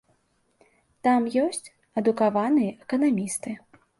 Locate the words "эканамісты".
2.87-3.49